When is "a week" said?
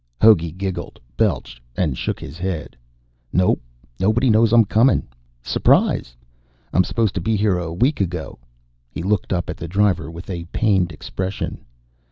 7.59-8.01